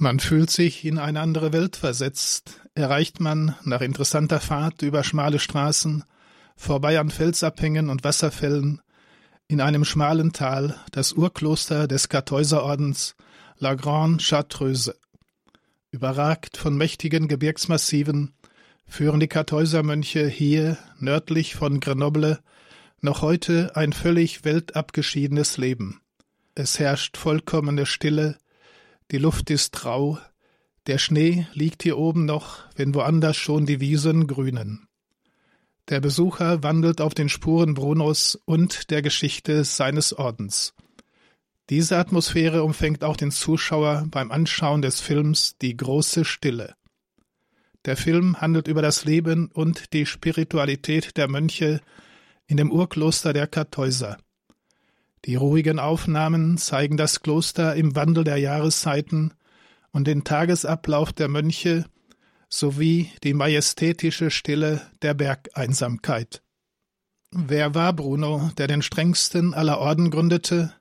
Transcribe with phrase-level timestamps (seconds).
[0.00, 5.40] Man fühlt sich in eine andere Welt versetzt, erreicht man nach interessanter Fahrt über schmale
[5.40, 6.04] Straßen,
[6.54, 8.80] vorbei an Felsabhängen und Wasserfällen,
[9.48, 13.16] in einem schmalen Tal das Urkloster des Kartäuserordens
[13.58, 14.94] La Grande Chartreuse.
[15.90, 18.34] Überragt von mächtigen Gebirgsmassiven
[18.86, 22.38] führen die Kartäusermönche hier nördlich von Grenoble
[23.00, 26.00] noch heute ein völlig weltabgeschiedenes Leben.
[26.54, 28.38] Es herrscht vollkommene Stille,
[29.10, 30.18] die Luft ist rau,
[30.86, 34.88] der Schnee liegt hier oben noch, wenn woanders schon die Wiesen grünen.
[35.88, 40.74] Der Besucher wandelt auf den Spuren Brunos und der Geschichte seines Ordens.
[41.70, 46.74] Diese Atmosphäre umfängt auch den Zuschauer beim Anschauen des Films Die große Stille.
[47.84, 51.80] Der Film handelt über das Leben und die Spiritualität der Mönche
[52.46, 54.18] in dem Urkloster der Kartäuser.
[55.24, 59.34] Die ruhigen Aufnahmen zeigen das Kloster im Wandel der Jahreszeiten
[59.90, 61.84] und den Tagesablauf der Mönche
[62.48, 66.42] sowie die majestätische Stille der Bergeinsamkeit.
[67.30, 70.72] Wer war Bruno, der den strengsten aller Orden gründete?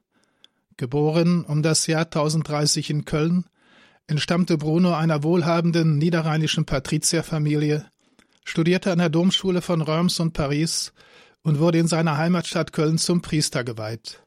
[0.77, 3.45] Geboren um das Jahr 1030 in Köln,
[4.05, 7.85] entstammte Bruno einer wohlhabenden niederrheinischen Patrizierfamilie,
[8.45, 10.94] studierte an der Domschule von Reims und Paris
[11.41, 14.23] und wurde in seiner Heimatstadt Köln zum Priester geweiht.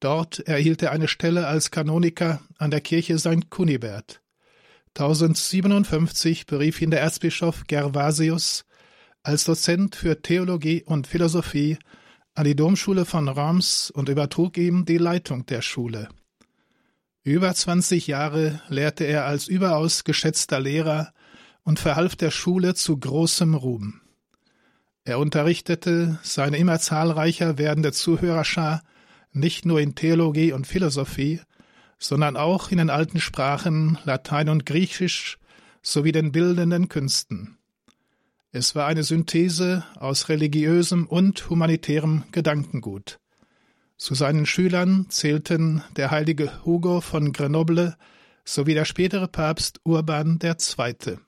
[0.00, 3.50] Dort erhielt er eine Stelle als Kanoniker an der Kirche St.
[3.50, 4.20] Kunibert.
[4.98, 8.64] 1057 berief ihn der Erzbischof Gervasius
[9.22, 11.78] als Dozent für Theologie und Philosophie
[12.34, 16.08] an die Domschule von Reims und übertrug ihm die Leitung der Schule.
[17.22, 21.12] Über 20 Jahre lehrte er als überaus geschätzter Lehrer
[21.64, 24.00] und verhalf der Schule zu großem Ruhm.
[25.04, 28.82] Er unterrichtete seine immer zahlreicher werdende Zuhörerschar
[29.36, 31.40] nicht nur in Theologie und Philosophie,
[31.98, 35.38] sondern auch in den alten Sprachen Latein und Griechisch
[35.82, 37.56] sowie den bildenden Künsten.
[38.52, 43.18] Es war eine Synthese aus religiösem und humanitärem Gedankengut.
[43.96, 47.96] Zu seinen Schülern zählten der heilige Hugo von Grenoble
[48.44, 51.18] sowie der spätere Papst Urban II.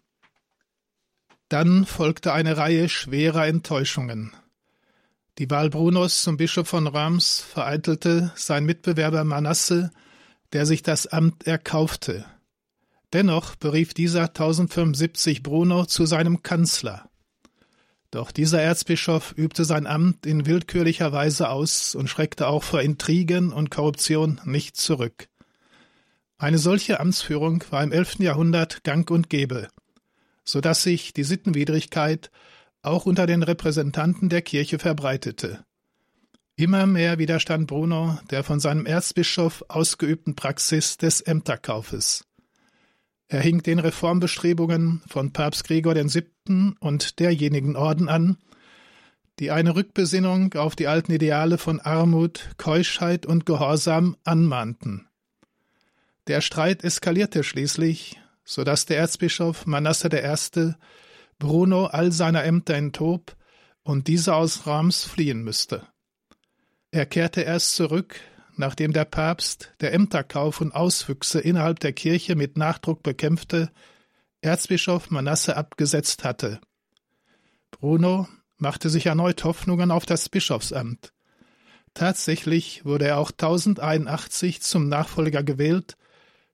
[1.48, 4.32] Dann folgte eine Reihe schwerer Enttäuschungen.
[5.38, 9.92] Die Wahl Brunos zum Bischof von Reims vereitelte sein Mitbewerber Manasse,
[10.52, 12.24] der sich das Amt erkaufte.
[13.12, 17.08] Dennoch berief dieser 1075 Bruno zu seinem Kanzler.
[18.10, 23.52] Doch dieser Erzbischof übte sein Amt in willkürlicher Weise aus und schreckte auch vor Intrigen
[23.52, 25.28] und Korruption nicht zurück.
[26.36, 29.68] Eine solche Amtsführung war im elften Jahrhundert gang und gäbe,
[30.42, 32.32] so dass sich die Sittenwidrigkeit
[32.88, 35.64] auch unter den Repräsentanten der Kirche verbreitete.
[36.56, 42.24] Immer mehr widerstand Bruno der von seinem Erzbischof ausgeübten Praxis des Ämterkaufes.
[43.28, 46.72] Er hing den Reformbestrebungen von Papst Gregor VII.
[46.80, 48.38] und derjenigen Orden an,
[49.38, 55.06] die eine Rückbesinnung auf die alten Ideale von Armut, Keuschheit und Gehorsam anmahnten.
[56.26, 60.74] Der Streit eskalierte schließlich, so dass der Erzbischof Manasse I.
[61.38, 63.36] Bruno all seiner Ämter enthob
[63.82, 65.86] und dieser aus Reims fliehen müsste.
[66.90, 68.20] Er kehrte erst zurück,
[68.56, 73.70] nachdem der Papst, der Ämterkauf und Auswüchse innerhalb der Kirche mit Nachdruck bekämpfte,
[74.40, 76.60] Erzbischof Manasse abgesetzt hatte.
[77.70, 81.12] Bruno machte sich erneut Hoffnungen auf das Bischofsamt.
[81.94, 85.96] Tatsächlich wurde er auch 1081 zum Nachfolger gewählt,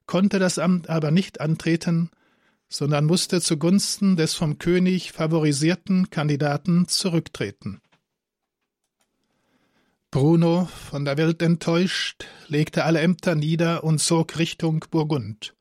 [0.07, 2.11] konnte das Amt aber nicht antreten,
[2.75, 7.81] sondern musste zugunsten des vom König favorisierten Kandidaten zurücktreten.
[10.11, 15.55] Bruno, von der Welt enttäuscht, legte alle Ämter nieder und zog Richtung Burgund.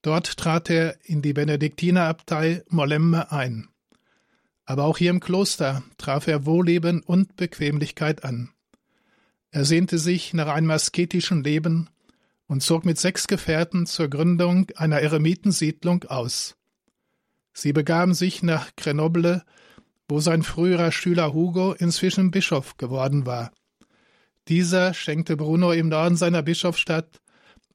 [0.00, 3.68] Dort trat er in die Benediktinerabtei Mollemme ein.
[4.64, 8.48] Aber auch hier im Kloster traf er Wohlleben und Bequemlichkeit an.
[9.50, 11.90] Er sehnte sich nach einem asketischen Leben
[12.50, 16.56] und zog mit sechs Gefährten zur Gründung einer Eremitensiedlung aus.
[17.52, 19.44] Sie begaben sich nach Grenoble,
[20.08, 23.52] wo sein früherer Schüler Hugo inzwischen Bischof geworden war.
[24.48, 27.20] Dieser schenkte Bruno im Norden seiner Bischofsstadt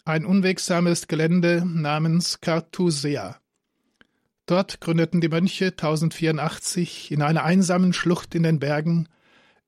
[0.04, 3.40] ein unwegsames Gelände namens Cartusea.
[4.46, 9.08] Dort gründeten die Mönche 1084 in einer einsamen Schlucht in den Bergen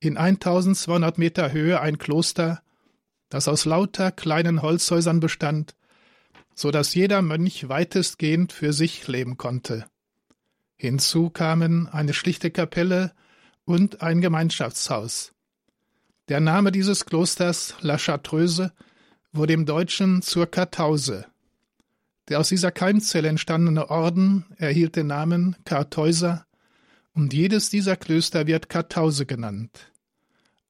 [0.00, 2.60] in 1200 Meter Höhe ein Kloster,
[3.28, 5.74] das aus lauter kleinen Holzhäusern bestand,
[6.54, 9.86] so dass jeder Mönch weitestgehend für sich leben konnte.
[10.76, 13.12] Hinzu kamen eine schlichte Kapelle
[13.64, 15.32] und ein Gemeinschaftshaus.
[16.28, 18.72] Der Name dieses Klosters La Chartreuse
[19.32, 21.26] wurde im Deutschen zur Kartause.
[22.28, 26.46] Der aus dieser Keimzelle entstandene Orden erhielt den Namen Kartäuser
[27.14, 29.92] und jedes dieser Klöster wird Kartause genannt.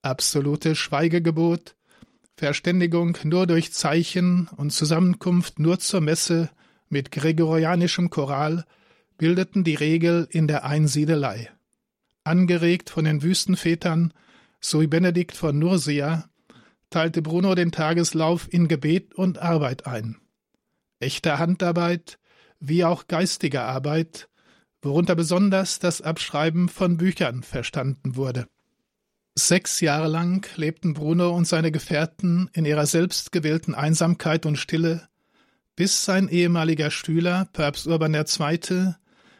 [0.02, 1.74] Absolute Schweigegebot,
[2.38, 6.50] Verständigung nur durch Zeichen und Zusammenkunft nur zur Messe
[6.88, 8.64] mit gregorianischem Choral
[9.16, 11.50] bildeten die Regel in der Einsiedelei.
[12.22, 14.14] Angeregt von den Wüstenvätern
[14.60, 16.30] sowie Benedikt von Nursia
[16.90, 20.18] teilte Bruno den Tageslauf in Gebet und Arbeit ein.
[21.00, 22.20] Echte Handarbeit
[22.60, 24.28] wie auch geistige Arbeit,
[24.80, 28.46] worunter besonders das Abschreiben von Büchern verstanden wurde.
[29.38, 35.08] Sechs Jahre lang lebten Bruno und seine Gefährten in ihrer selbstgewählten Einsamkeit und Stille,
[35.76, 38.94] bis sein ehemaliger Stühler, Papst Urban II.,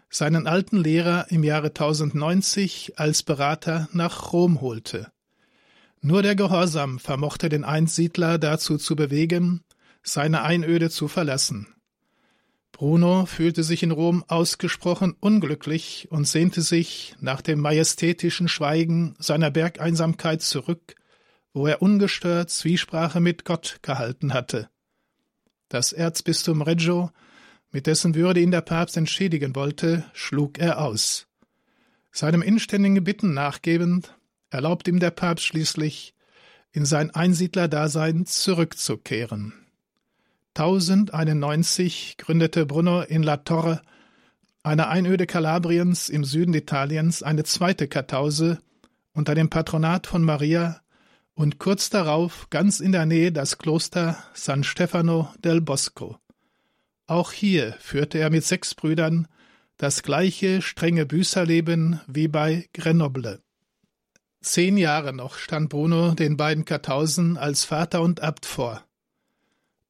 [0.08, 5.10] seinen alten Lehrer im Jahre 1090 als Berater nach Rom holte.
[6.00, 9.64] Nur der Gehorsam vermochte den Einsiedler dazu zu bewegen,
[10.04, 11.66] seine Einöde zu verlassen.
[12.78, 19.50] Bruno fühlte sich in Rom ausgesprochen unglücklich und sehnte sich nach dem majestätischen Schweigen seiner
[19.50, 20.94] Bergeinsamkeit zurück,
[21.52, 24.70] wo er ungestört Zwiesprache mit Gott gehalten hatte.
[25.68, 27.10] Das Erzbistum Reggio,
[27.72, 31.26] mit dessen Würde ihn der Papst entschädigen wollte, schlug er aus.
[32.12, 34.16] Seinem inständigen Bitten nachgebend,
[34.50, 36.14] erlaubt ihm der Papst schließlich,
[36.70, 39.67] in sein Einsiedlerdasein zurückzukehren.
[40.58, 43.80] 1091 gründete Bruno in La Torre,
[44.64, 48.58] einer Einöde Kalabriens im Süden Italiens, eine zweite Kartause
[49.12, 50.80] unter dem Patronat von Maria
[51.34, 56.18] und kurz darauf ganz in der Nähe das Kloster San Stefano del Bosco.
[57.06, 59.28] Auch hier führte er mit sechs Brüdern
[59.76, 63.40] das gleiche strenge Büßerleben wie bei Grenoble.
[64.40, 68.87] Zehn Jahre noch stand Bruno den beiden Kartausen als Vater und Abt vor.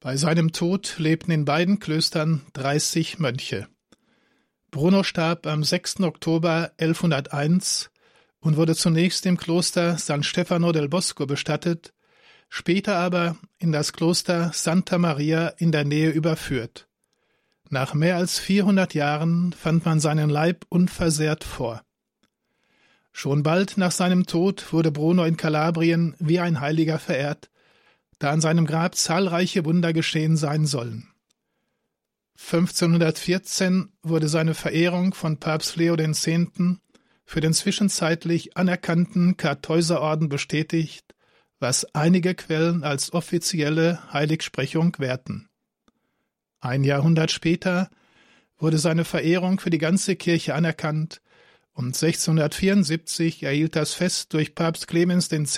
[0.01, 3.67] Bei seinem Tod lebten in beiden Klöstern 30 Mönche.
[4.71, 5.99] Bruno starb am 6.
[5.99, 7.91] Oktober 1101
[8.39, 11.93] und wurde zunächst im Kloster San Stefano del Bosco bestattet,
[12.47, 16.87] später aber in das Kloster Santa Maria in der Nähe überführt.
[17.69, 21.83] Nach mehr als 400 Jahren fand man seinen Leib unversehrt vor.
[23.11, 27.49] Schon bald nach seinem Tod wurde Bruno in Kalabrien wie ein Heiliger verehrt,
[28.19, 31.09] da an seinem Grab zahlreiche Wunder geschehen sein sollen.
[32.37, 36.29] 1514 wurde seine Verehrung von Papst Leo X.
[37.25, 41.15] für den zwischenzeitlich anerkannten Kartäuserorden bestätigt,
[41.59, 45.49] was einige Quellen als offizielle Heiligsprechung werten.
[46.61, 47.89] Ein Jahrhundert später
[48.57, 51.21] wurde seine Verehrung für die ganze Kirche anerkannt
[51.73, 55.57] und 1674 erhielt das Fest durch Papst Clemens X